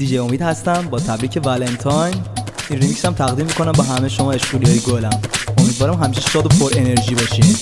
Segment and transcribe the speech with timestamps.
[0.00, 2.14] دیجی امید هستم با تبریک ولنتاین.
[2.70, 5.20] این ریمیکس هم تقدیم می‌کنم با همه شما اشکولی های گلم.
[5.58, 7.56] امیدوارم همیشه شاد و پر انرژی باشین.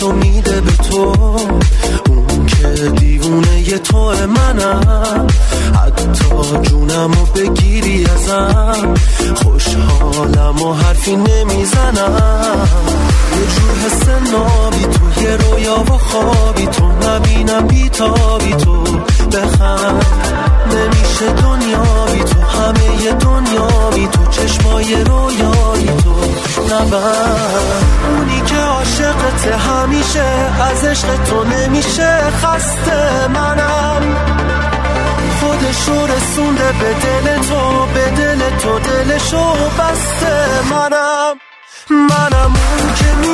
[0.00, 0.29] show me
[23.90, 26.14] خوابی تو چشمای رویایی تو.
[26.74, 30.24] نبند اونی که عاشقت همیشه
[30.70, 34.02] از عشق تو نمیشه خسته منم.
[35.40, 40.36] خودشو رسونده به دل تو به دل تو دلشو بسته
[40.70, 41.34] منم.
[41.90, 43.28] منم اون که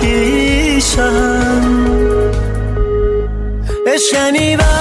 [0.00, 1.66] پیشم
[4.10, 4.75] شنیدم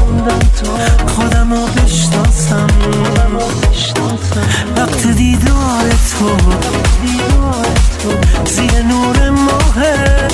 [0.00, 2.66] موندم تا خودم رو بشناسم.
[4.76, 6.36] وقت دیدار تو.
[8.44, 10.28] زیر نور ماهه.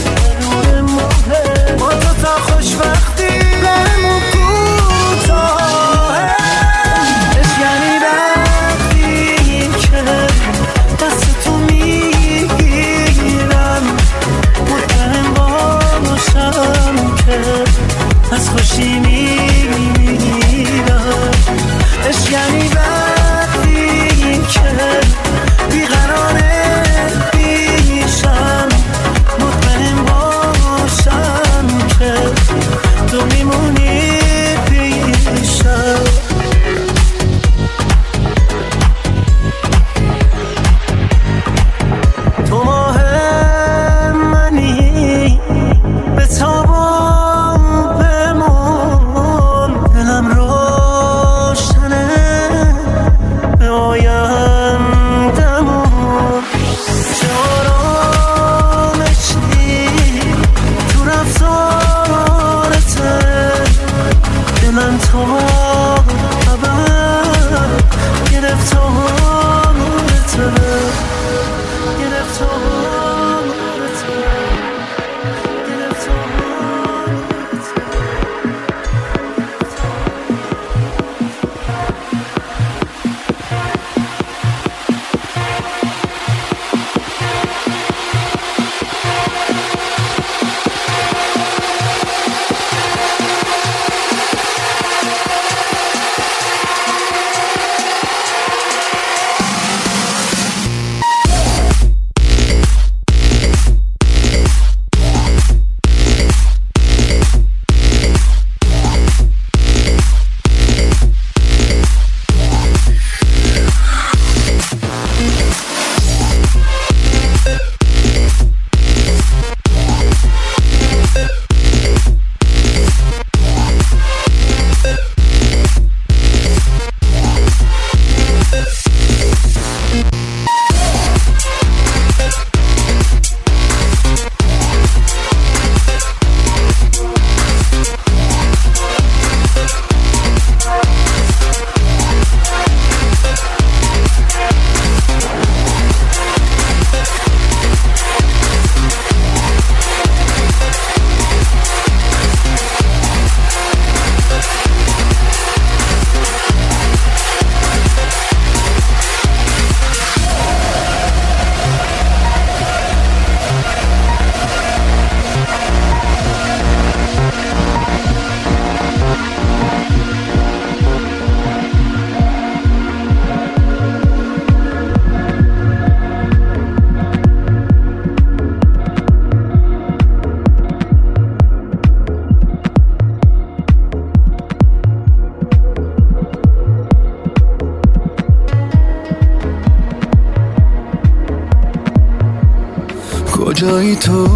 [194.01, 194.27] تو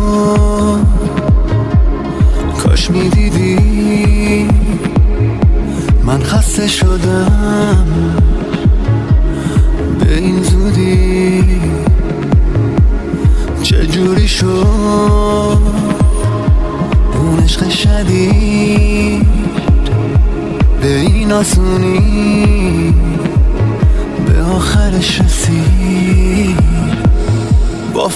[2.63, 3.59] کاش می‌دیدی؟
[6.05, 7.87] من خسته شدم
[10.01, 11.45] به این زودی.
[13.63, 15.59] چجوری شد؟
[17.15, 19.27] اون عشق شدید
[20.83, 22.54] به این آسونی؟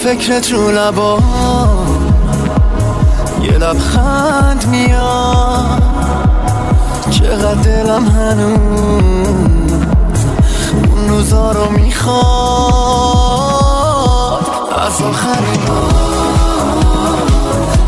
[0.08, 1.18] فکرت رو لبا.
[3.42, 5.82] یه لبخند میاد.
[7.10, 9.28] چقدر دلم هنوز
[10.72, 12.18] اون روزا رو می‌خواد.
[14.86, 15.64] از آخرین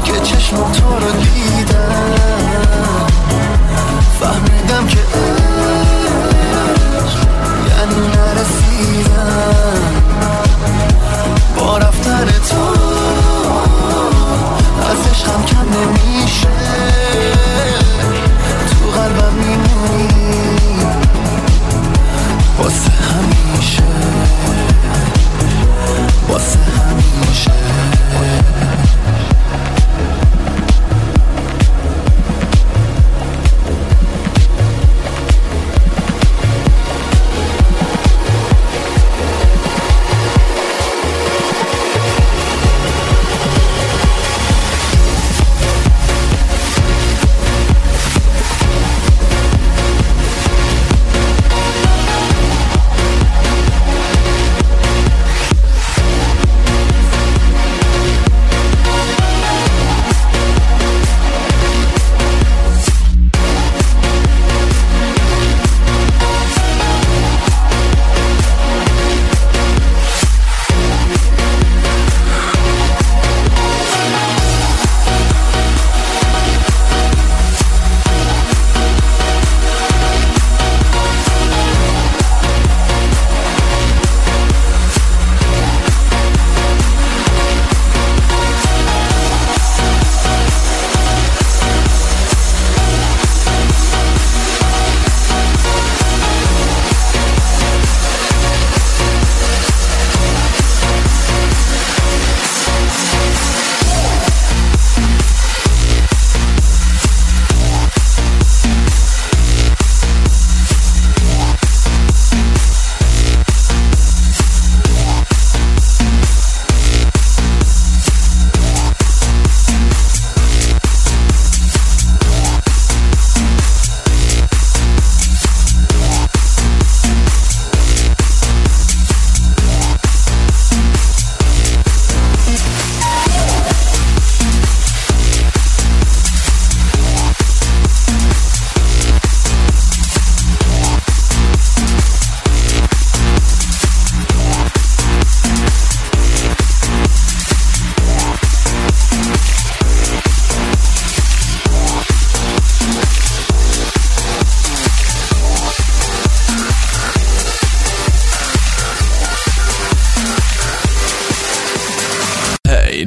[0.05, 2.17] که چشم تو رو دیدم.
[4.21, 4.60] فهمیدم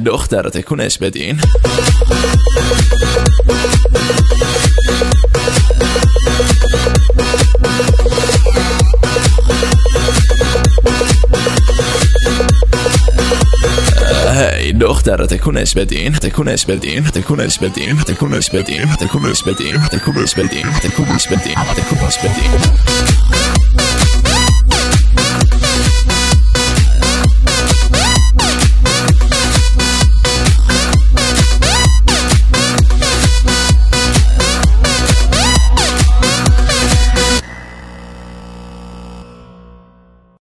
[0.04, 1.40] دختر تکونش بدین.
[14.34, 16.12] هی دختر تکونش بدین.
[16.12, 17.04] تکونش بدین.
[17.04, 17.96] تکونش بدین.
[17.96, 18.86] تکونش بدین.
[18.94, 19.76] تکونش بدین.
[19.92, 20.66] تکونش بدین.
[20.82, 21.54] تکونش بدین.
[21.76, 23.63] تکونش بدین.